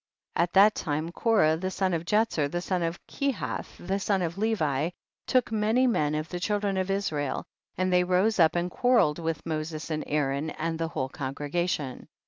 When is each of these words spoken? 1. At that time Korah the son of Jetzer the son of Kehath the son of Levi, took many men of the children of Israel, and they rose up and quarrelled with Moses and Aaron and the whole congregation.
1. 0.33 0.43
At 0.45 0.53
that 0.53 0.73
time 0.73 1.11
Korah 1.11 1.57
the 1.57 1.69
son 1.69 1.93
of 1.93 2.05
Jetzer 2.05 2.49
the 2.49 2.59
son 2.59 2.81
of 2.81 2.99
Kehath 3.05 3.67
the 3.77 3.99
son 3.99 4.23
of 4.23 4.35
Levi, 4.35 4.89
took 5.27 5.51
many 5.51 5.85
men 5.85 6.15
of 6.15 6.27
the 6.27 6.39
children 6.39 6.75
of 6.75 6.89
Israel, 6.89 7.45
and 7.77 7.93
they 7.93 8.03
rose 8.03 8.39
up 8.39 8.55
and 8.55 8.71
quarrelled 8.71 9.19
with 9.19 9.45
Moses 9.45 9.91
and 9.91 10.03
Aaron 10.07 10.49
and 10.49 10.79
the 10.79 10.87
whole 10.87 11.09
congregation. 11.09 12.07